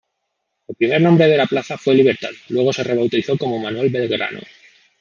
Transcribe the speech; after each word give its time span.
El 0.71 0.75
primer 0.77 0.99
nombre 0.99 1.27
de 1.27 1.37
la 1.37 1.45
plaza 1.45 1.77
fue 1.77 1.93
Libertad, 1.93 2.29
luego 2.49 2.73
se 2.73 2.83
rebautizó 2.83 3.37
como 3.37 3.59
Manuel 3.59 3.91
Belgrano. 3.91 4.39